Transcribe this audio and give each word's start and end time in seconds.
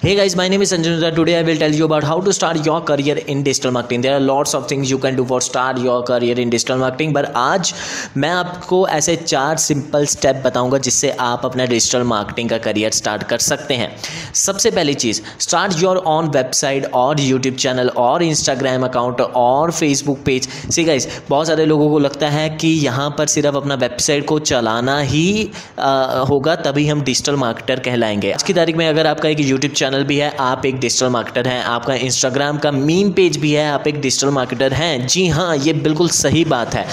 Hey 0.00 0.14
guys, 0.14 0.36
my 0.36 0.46
name 0.46 0.62
is 0.62 0.70
Sanjay 0.72 1.12
Today 1.12 1.40
I 1.40 1.42
will 1.42 1.56
tell 1.56 1.72
you 1.72 1.84
about 1.84 2.04
how 2.04 2.20
to 2.20 2.32
start 2.32 2.64
your 2.64 2.80
career 2.80 3.16
in 3.26 3.42
digital 3.42 3.72
marketing. 3.72 4.02
There 4.02 4.14
are 4.16 4.20
lots 4.20 4.54
of 4.54 4.68
things 4.68 4.88
you 4.88 4.96
can 4.96 5.16
do 5.16 5.24
for 5.24 5.40
start 5.40 5.78
your 5.78 6.04
career 6.04 6.38
in 6.38 6.50
digital 6.50 6.78
marketing. 6.78 7.16
आज 7.36 7.72
मैं 8.16 8.28
आपको 8.30 8.78
ऐसे 8.88 9.16
चार 9.16 9.56
simple 9.56 10.06
step 10.12 10.36
बताऊँगा 10.44 10.78
जिससे 10.78 11.10
आप 11.20 11.44
अपना 11.44 11.64
digital 11.72 12.02
marketing 12.12 12.50
का 12.50 12.58
करियर 12.66 12.90
स्टार्ट 12.90 13.22
कर 13.32 13.38
सकते 13.46 13.74
हैं 13.74 13.90
सबसे 14.42 14.70
पहली 14.70 14.94
चीज़ 14.94 15.20
स्टार्ट 15.40 15.82
योर 15.82 15.96
ऑन 16.12 16.28
वेबसाइट 16.36 16.86
और 17.02 17.20
यूट्यूब 17.20 17.56
चैनल 17.56 17.88
और 18.04 18.22
इंस्टाग्राम 18.22 18.84
अकाउंट 18.88 19.20
और 19.20 19.72
फेसबुक 19.72 20.22
पेज 20.26 20.48
सी 20.48 20.84
गाइज़ 20.84 21.08
बहुत 21.28 21.46
सारे 21.46 21.66
लोगों 21.66 21.90
को 21.90 21.98
लगता 21.98 22.28
है 22.36 22.48
कि 22.56 22.68
यहाँ 22.84 23.10
पर 23.18 23.34
सिर्फ़ 23.34 23.56
अपना 23.56 23.74
वेबसाइट 23.82 24.26
को 24.26 24.38
चलाना 24.52 24.98
ही 25.00 25.50
आ, 25.78 26.22
होगा 26.30 26.56
तभी 26.68 26.88
हम 26.88 27.02
डिजिटल 27.10 27.36
मार्केटर 27.44 27.80
कहलाएँगे 27.90 28.32
आज 28.32 28.42
की 28.42 28.54
तारीख 28.62 28.76
में 28.76 28.88
अगर 28.88 29.06
आपका 29.06 29.28
एक 29.28 29.40
यूट्यूब 29.40 29.72
चैनल 29.72 29.86
भी 29.88 30.16
है, 30.18 30.30
आप 30.40 30.64
एक 30.66 30.78
डिजिटल 30.80 31.08
मार्केटर 31.08 31.48
हैं, 31.48 31.62
आपका 31.64 31.94
इंस्टाग्राम 31.96 32.58
का 32.58 32.70
मीम 32.72 33.10
पेज 33.12 33.36
भी 33.36 33.52
है, 33.52 33.68
आप 33.68 33.86
एक 33.88 34.00
डिजिटल 34.00 34.30
मार्केटर 34.30 34.72
हैं। 34.72 35.06
जी 35.06 35.26
हाँ 35.28 35.56
ये 35.56 35.72
बिल्कुल 35.74 36.08
सही 36.10 36.44
बात 36.44 36.74
है, 36.74 36.86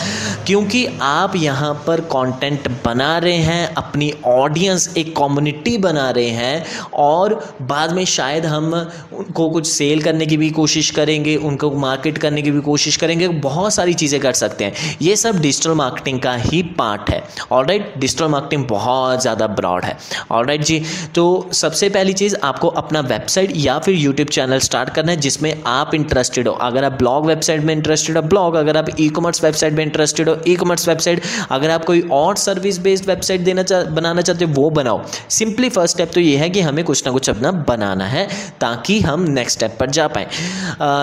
क्योंकि 0.48 0.86
आप 1.02 1.36
यहाँ 1.36 1.74
पर 1.88 2.02
कंटेंट 2.08 2.70
बना 2.86 3.18
रहे 3.18 3.38
हैं, 3.38 3.74
अपनी 3.76 4.12
ऑडियंस 4.26 4.94
एक 4.98 5.16
कम्युनिटी 5.18 5.78
बना 5.78 6.10
रहे 6.10 6.30
हैं, 6.32 6.66
और 6.96 7.34
बाद 7.64 7.92
में 7.92 8.04
शायद 8.08 8.46
हम 8.46 8.74
उनको 8.74 9.50
कुछ 9.50 9.68
सेल 9.68 10.02
करने 10.04 10.26
की 10.26 10.38
भी 10.38 10.50
कोशिश 10.52 10.90
करेंगे, 10.92 11.36
उनको 11.38 11.72
मार्केट 11.78 12.18
करने 12.18 12.42
की 12.42 12.52
भी 12.52 12.62
कोशिश 12.62 12.98
करेंगे, 12.98 13.28
बहुत 13.28 13.74
सारी 13.74 13.94
चीज़ें 13.96 14.20
कर 14.22 14.34
सकते 14.36 14.64
हैं। 14.64 14.98
ये 15.02 15.16
सब 15.16 15.40
डिजिटल 15.40 15.72
मार्केटिंग 15.74 16.20
का 16.22 16.36
ही 16.36 16.62
पार्ट 16.78 17.10
है। 17.10 17.24
और 17.52 17.66
डिजिटल 17.66 18.28
मार्केटिंग 18.28 18.66
बहुत 18.68 19.22
ज़्यादा 19.22 19.48
ब्रॉड 19.50 19.86
है। 19.86 19.98
और 20.32 20.56
जी 20.58 20.82
तो 21.16 21.26
सबसे 21.54 21.90
पहली 21.90 22.14
चीज़ 22.14 22.36
आपको 22.44 22.68
अपना 22.86 23.00
वेबसाइट 23.04 23.52
या 23.58 23.78
फिर 23.80 23.96
यूट्यूब 23.96 24.30
चैनल 24.30 24.60
स्टार्ट 24.62 24.90
करना 24.96 25.12
है, 25.12 25.18
जिसमें 25.20 25.64
आप 25.68 25.94
इंटरेस्टेड 25.96 26.48
हो। 26.48 26.54
अगर 26.62 26.84
आप 26.84 26.94
ब्लॉग 26.96 27.26
वेबसाइट 27.26 27.64
में 27.64 27.74
इंटरेस्टेड 27.74 28.18
हो 28.18 28.22
ब्लॉग 28.26 28.56
अगर 28.56 28.78
आप 28.78 28.90
ई 29.00 29.08
कॉमर्स 29.10 29.44
वेबसाइट 29.44 29.74
में 29.74 29.84
इंटरेस्टेड 29.84 30.30
हो 30.30 30.38
ई 30.48 30.56
कॉमर्स 30.56 30.88
वेबसाइट 30.88 31.22
अगर 31.52 31.70
आप 31.70 31.86
कोई 31.86 32.02
और 32.14 32.36
सर्विस 32.38 32.78
बेस्ड 32.80 33.08
वेबसाइट 33.08 33.42
देना 33.42 33.64
चाह 33.64 33.84
बनाना 33.96 34.22
चाहते 34.22 34.46
हो, 34.46 34.52
वो 34.54 34.70
बनाओ। 34.72 35.02
सिंपली 35.30 35.70
फ़र्स्ट 35.70 35.96
स्टेप 35.96 36.12
तो 36.14 36.22
ये 36.22 36.38
है 36.38 36.50
कि 36.50 36.62
हमें 36.62 36.84
कुछ 36.86 37.06
ना 37.06 37.12
कुछ 37.12 37.30
अपना 37.30 37.52
बनाना 37.68 38.06
है, 38.06 38.28
ताकि 38.62 39.00
हम 39.02 39.22
नेक्स्ट 39.30 39.58
स्टेप 39.58 39.78
पर 39.80 39.90
जा 39.90 40.08
पाए। 40.08 40.28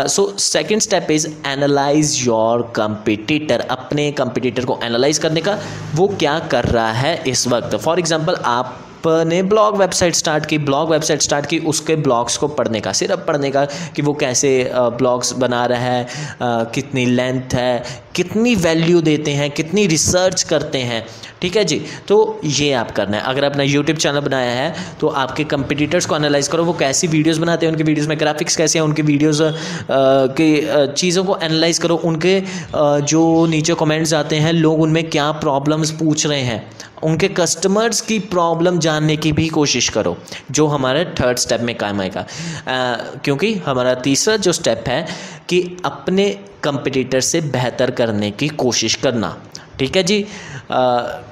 So 0.09 0.27
second 0.41 0.81
step 0.83 1.11
is 1.11 1.27
analyse 1.47 2.17
your 2.27 2.63
competitor 2.77 3.67
अपने 3.71 4.11
कंपिटिटर 4.13 4.65
को 4.65 4.79
एनालाइज 4.85 5.19
करने 5.19 5.41
का, 5.41 5.59
वो 5.95 6.09
क्या 6.11 6.39
कर 6.51 6.65
रहा 6.67 6.93
है 6.93 7.15
इस 7.27 7.47
वक्त? 7.49 7.77
फॉर 7.77 7.99
एग्ज़ाम्पल 7.99 8.37
आप 8.47 8.79
ने 9.07 9.43
ब्लॉग 9.45 9.77
वेबसाइट 9.79 10.15
स्टार्ट 10.15 10.47
की 10.47 10.59
ब्लॉग 10.61 10.91
वेबसाइट 10.91 11.23
स्टार्ट 11.23 11.47
की, 11.47 11.59
उसके 11.59 11.97
ब्लॉग्स 11.99 12.37
को 12.37 12.49
पढ़ने 12.51 12.81
का, 12.81 12.93
सिर्फ़ 12.93 13.21
पढ़ने 13.27 13.51
का 13.51 13.65
कि 13.97 14.03
वो 14.03 14.13
कैसे 14.15 14.71
ब्लॉग्स 14.75 15.33
बना 15.35 15.65
रहा 15.67 15.81
है 15.81 16.07
कितनी 16.75 17.05
लेंथ 17.07 17.55
है, 17.55 17.83
कितनी 18.17 18.55
वैल्यू 18.57 19.01
देते 19.03 19.31
हैं, 19.31 19.51
कितनी 19.51 19.87
रिसर्च 19.87 20.43
करते 20.45 20.79
हैं। 20.81 21.05
ठीक 21.43 21.57
है 21.57 21.65
जी? 21.65 21.81
तो 22.09 22.41
ये 22.45 22.73
आप 22.73 22.91
करना 22.91 23.17
है। 23.17 23.23
अगर 23.25 23.45
आपने 23.45 23.65
यूट्यूब 23.65 23.99
चैनल 23.99 24.21
बनाया 24.21 24.51
है 24.53 24.75
तो 25.01 25.09
आपके 25.09 25.45
कंपिटिटर्स 25.45 26.07
को 26.07 26.17
एनालाइज 26.17 26.49
करो, 26.49 26.65
वो 26.65 26.73
कैसी 26.75 27.07
वीडियोस 27.07 27.39
बनाते 27.39 27.67
हैं, 27.67 27.73
उनके 27.73 27.85
वीडियोस 27.85 28.09
में 28.09 28.19
ग्राफिक्स 28.19 28.57
कैसे 28.57 28.79
हैं, 28.79 28.85
उनके 28.87 29.03
वीडियोस 29.03 29.39
के 29.91 30.93
चीज़ों 30.93 31.25
को 31.25 31.37
एनालाइज 31.43 31.79
करो, 31.79 31.97
उनके 32.05 32.41
जो 33.05 33.47
नीचे 33.47 33.75
कमेंट्स 33.81 34.15
आते 34.15 34.37
हैं, 34.37 34.53
लोग 34.53 34.81
उनमें 34.83 35.09
क्या 35.11 35.31
प्रॉब्लम्स 35.41 35.91
पूछ 35.99 36.27
रहे 36.27 36.41
हैं। 36.43 36.65
उनके 37.05 37.29
कस्टमर्स 37.29 38.01
की 38.01 38.19
प्रॉब्लम 38.19 38.79
जानने 38.79 39.17
की 39.17 39.33
भी 39.33 39.49
कोशिश 39.49 39.89
करो, 39.89 40.17
जो 40.51 40.67
हमारे 40.67 41.05
थर्ड 41.21 41.39
स्टेप 41.39 41.61
में 41.61 41.75
काम 41.79 42.01
आएगा। 42.01 42.27
क्योंकि 43.25 43.55
हमारा 43.55 43.95
तीसरा 43.95 44.37
जो 44.37 44.53
स्टेप 44.53 44.85
है 44.89 45.07
कि 45.49 45.77
अपने 45.85 46.31
कंपटीटर 46.63 47.21
से 47.21 47.41
बेहतर 47.41 47.91
करने 47.91 48.31
की 48.31 48.49
कोशिश 48.49 48.95
करना। 48.95 49.37
ठीक 49.83 49.97
है 49.97 50.03
जी? 50.03 50.25
आ, 50.71 50.81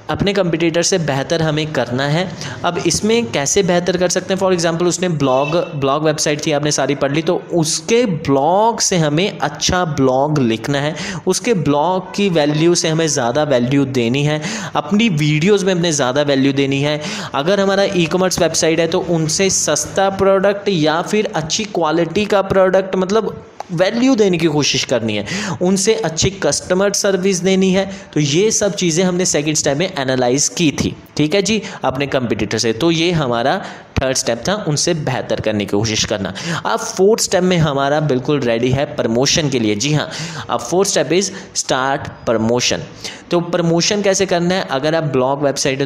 अपने 0.09 0.31
कंपटीटर 0.33 0.81
से 0.83 0.97
बेहतर 0.99 1.41
हमें 1.41 1.71
करना 1.73 2.05
है। 2.05 2.27
अब 2.65 2.77
इसमें 2.77 3.31
कैसे 3.31 3.61
बेहतर 3.63 3.97
कर 3.97 4.09
सकते 4.09 4.33
हैं? 4.33 4.39
फॉर 4.39 4.53
एग्जांपल 4.53 4.85
उसने 4.85 5.09
ब्लॉग 5.11 5.55
ब्लॉग 5.75 6.03
वेबसाइट 6.03 6.45
थी 6.45 6.51
आपने 6.51 6.71
सारी 6.71 6.95
पढ़ 6.95 7.11
ली 7.11 7.21
तो 7.21 7.35
उसके 7.53 8.05
ब्लॉग 8.25 8.79
से 8.79 8.97
हमें 8.97 9.39
अच्छा 9.39 9.83
ब्लॉग 9.93 10.39
लिखना 10.39 10.79
है। 10.79 10.95
उसके 11.27 11.53
ब्लॉग 11.61 12.13
की 12.15 12.27
वैल्यू 12.29 12.75
से 12.75 12.89
हमें 12.89 13.07
ज़्यादा 13.07 13.43
वैल्यू 13.45 13.85
देनी 13.97 14.23
है। 14.23 14.41
अपनी 14.75 15.07
वीडियोज़ 15.11 15.65
में 15.65 15.73
हमें 15.73 15.91
ज़्यादा 15.91 16.21
वैल्यू 16.23 16.53
देनी 16.53 16.81
है। 16.81 16.99
अगर 17.33 17.59
हमारा 17.59 17.83
ई 17.85 18.05
कॉमर्स 18.07 18.39
वेबसाइट 18.39 18.79
है 18.79 18.87
तो 18.87 18.99
उनसे 19.11 19.49
सस्ता 19.51 20.09
प्रोडक्ट 20.17 20.69
या 20.69 21.01
फिर 21.03 21.31
अच्छी 21.35 21.63
क्वालिटी 21.71 22.25
का 22.25 22.41
प्रोडक्ट 22.43 22.95
मतलब 22.95 23.33
वैल्यू 23.71 24.15
देने 24.15 24.37
की 24.37 24.47
कोशिश 24.47 24.83
करनी 24.83 25.15
है। 25.15 25.25
उनसे 25.61 25.93
अच्छी 25.95 26.29
कस्टमर 26.29 26.93
सर्विस 26.93 27.39
देनी 27.39 27.71
है। 27.71 27.85
तो 28.13 28.19
ये 28.19 28.51
सब 28.51 28.75
चीज़ें 28.75 29.03
हमने 29.03 29.25
सेकेंड 29.25 29.57
स्टेप 29.57 29.77
में 29.77 29.93
एनालाइज 29.97 30.47
की 30.47 30.71
थी। 30.71 30.95
ठीक 31.17 31.35
है 31.35 31.41
जी? 31.41 31.61
अपने 31.83 32.07
कंपिटिटर 32.07 32.57
से। 32.57 32.73
तो 32.73 32.91
ये 32.91 33.11
हमारा 33.11 33.57
थर्ड 34.01 34.17
स्टेप 34.17 34.43
था, 34.47 34.53
उनसे 34.67 34.93
बेहतर 34.93 35.41
करने 35.41 35.65
की 35.65 35.77
कोशिश 35.77 36.05
करना। 36.05 36.33
अब 36.65 36.79
फोर्थ 36.79 37.21
स्टेप 37.21 37.43
में 37.43 37.57
हमारा 37.57 37.99
बिल्कुल 37.99 38.39
रेडी 38.39 38.71
है 38.71 38.85
प्रमोशन 38.95 39.49
के 39.49 39.59
लिए। 39.59 39.75
जी 39.75 39.93
हाँ। 39.93 40.09
अब 40.49 40.59
fourth 40.59 40.89
step 40.89 41.13
is 41.13 41.31
start 41.55 42.07
promotion 42.25 42.83
तो 43.31 43.39
प्रमोशन 43.41 44.01
कैसे 44.01 44.25
करना 44.25 44.55
है? 44.55 44.67
अगर 44.71 44.95
आप 44.95 45.03
ब्लॉग 45.11 45.43
वेबसाइट 45.43 45.81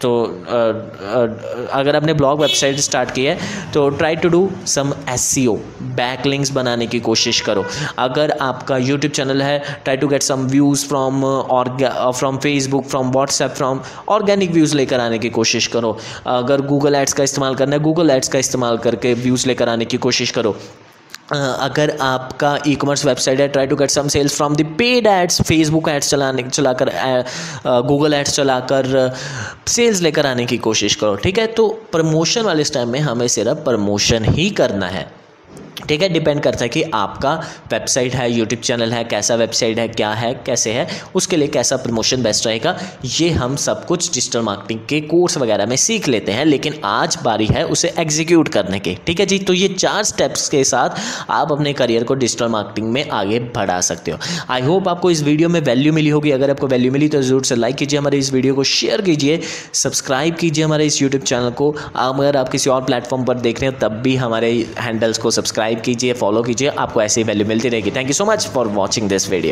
तो 0.00 0.10
अगर 1.72 1.96
आपने 1.96 2.14
ब्लॉग 2.14 2.40
वेबसाइट 2.40 2.78
स्टार्ट 2.80 3.10
की 3.14 3.24
है 3.24 3.38
तो 3.72 3.88
try 3.92 4.16
to 4.16 4.28
do 4.28 4.48
some 4.66 4.92
S 5.10 5.20
E 5.22 5.46
O 5.46 5.54
backlinks 6.26 6.50
बनाने 6.52 6.86
की 6.86 7.00
कोशिश 7.00 7.40
करो। 7.40 7.64
अगर 7.98 8.30
आपका 8.40 8.76
यूट्यूब 8.78 9.12
चैनल 9.12 9.42
है, 9.42 9.58
try 9.84 9.96
to 9.96 10.08
get 10.08 10.22
some 10.22 10.46
views 10.48 10.86
from 10.88 11.24
और 11.24 11.76
from 12.12 12.38
Facebook 12.38 12.86
from 12.86 13.10
WhatsApp 13.12 13.50
from 13.52 13.80
organic 14.08 14.50
views 14.52 14.76
लेकर 14.76 15.00
आने 15.00 15.18
की 15.18 15.30
कोशिश 15.30 15.66
करो। 15.66 15.96
अगर 16.26 16.60
गूगल 16.66 16.94
एड्स 16.94 17.12
का 17.12 17.24
इस्तेमाल 17.24 17.54
करना 17.54 17.76
है 17.76 17.82
गूगल 17.82 18.10
एड्स 18.10 18.28
का 18.28 18.38
इस्तेमाल 18.38 18.78
करके 18.78 19.14
व्यूज़ 19.16 19.46
लेकर 19.48 19.68
आने 19.68 19.84
की 19.84 19.96
कोशिश 19.98 20.30
करो। 20.30 20.56
अगर 21.28 21.96
आपका 22.00 22.58
ई 22.68 22.74
कॉमर्स 22.74 23.04
वेबसाइट 23.06 23.40
है 23.40 23.48
try 23.48 23.66
to 23.66 23.76
get 23.76 23.90
some 23.90 24.08
sales 24.08 24.36
from 24.36 24.54
the 24.56 24.64
paid 24.78 25.06
ads 25.06 25.40
Facebook 25.42 25.88
ads 25.88 26.10
चलाने, 26.10 26.42
चलाकर 26.42 26.90
गूगल 27.88 28.14
एड्स 28.14 28.34
चलाकर 28.36 29.14
सेल्स 29.68 30.00
लेकर 30.02 30.26
आने 30.26 30.46
की 30.46 30.58
कोशिश 30.58 30.94
करो, 30.94 31.14
ठीक 31.16 31.38
है? 31.38 31.46
तो 31.48 31.68
प्रमोशन 31.92 32.42
वाले 32.42 32.62
इस 32.62 32.72
टाइम 32.74 32.88
में 32.88 33.00
हमें 33.00 33.26
सिर्फ़ 33.28 33.64
प्रमोशन 33.64 34.24
ही 34.24 34.50
करना 34.52 34.88
है। 34.88 35.06
ठीक 35.78 36.02
है 36.02 36.08
डिपेंड 36.08 36.40
करता 36.42 36.64
है 36.64 36.68
कि 36.68 36.82
आपका 36.94 37.32
वेबसाइट 37.72 38.14
है 38.14 38.30
यूट्यूब 38.32 38.62
चैनल 38.62 38.92
है, 38.92 39.02
कैसा 39.04 39.34
वेबसाइट 39.34 39.78
है, 39.78 39.86
क्या 39.88 40.10
है, 40.12 40.32
कैसे 40.46 40.72
है, 40.72 40.86
उसके 41.14 41.36
लिए 41.36 41.48
कैसा 41.48 41.76
प्रमोशन 41.76 42.22
बेस्ट 42.22 42.46
रहेगा, 42.46 42.76
ये 43.16 43.30
हम 43.30 43.56
सब 43.58 43.84
कुछ 43.86 44.12
डिजिटल 44.14 44.40
मार्केटिंग 44.42 44.80
के 44.88 45.00
कोर्स 45.06 45.36
वगैरह 45.38 45.66
में 45.66 45.76
सीख 45.76 46.08
लेते 46.08 46.32
हैं, 46.32 46.44
लेकिन 46.44 46.80
आज 46.84 47.18
बारी 47.24 47.46
है 47.46 47.64
उसे 47.66 47.92
एग्जीक्यूट 47.98 48.48
करने 48.48 48.78
की, 48.78 48.94
ठीक 49.06 49.20
है 49.20 49.26
जी? 49.26 49.38
तो 49.38 49.52
ये 49.52 49.68
चार 49.68 50.02
स्टेप्स 50.04 50.48
के 50.48 50.62
साथ 50.64 51.30
आप 51.30 51.52
अपने 51.52 51.72
करियर 51.72 52.04
को 52.04 52.14
डिजिटल 52.16 52.48
मार्केटिंग 52.48 52.90
में 52.92 53.08
आगे 53.10 53.38
बढ़ा 53.56 53.80
सकते 53.82 54.10
हो। 54.10 54.18
आई 54.50 54.62
होप 54.62 54.88
आपको 54.88 55.10
इस 55.10 55.22
वीडियो 55.22 55.48
में 55.48 55.60
वैल्यू 55.60 55.92
मिली 55.92 56.10
होगी, 56.10 56.30
अगर 56.30 56.50
आपको 56.50 56.66
वैल्यू 56.66 56.92
मिली 56.92 57.08
तो 57.08 57.22
ज़रूर 57.22 57.44
से 57.44 57.56
लाइक 57.56 57.76
कीजिए 57.76 57.98
हमारे 57.98 58.18
इस 58.18 58.32
वीडियो 58.32 58.54
को 58.54 58.64
शेयर 58.66 59.00
कीजिए 59.02 59.40
सब्सक्राइब 59.74 60.34
कीजिए 60.36 60.64
हमारे 60.64 60.86
इस 60.86 61.00
यूट्यूब 61.02 61.22
चैनल 61.24 61.50
को। 61.52 61.70
अगर 61.96 62.36
आप 62.36 62.48
किसी 62.48 62.70
और 62.70 62.84
प्लेटफॉर्म 62.84 63.24
पर 63.24 63.38
देख 63.38 63.60
रहे 63.60 63.70
हो, 63.70 63.76
तब 63.80 64.00
भी 64.02 64.14
हमारे 64.16 64.50
हैंडल्स 64.78 65.18
को 65.18 65.30
सब्सक्राइब 65.66 65.84
कीजिए 65.84 66.12
फॉलो 66.12 66.42
कीजिए, 66.42 66.68
आपको 66.78 67.00
ऐसी 67.02 67.22
वैल्यू 67.24 67.46
मिलती 67.46 67.68
रहेगी। 67.68 67.90
Thank 67.90 68.06
you 68.06 68.12
so 68.14 68.24
much 68.24 68.46
for 68.48 68.68
watching 68.70 69.08
this 69.08 69.28
video 69.30 69.44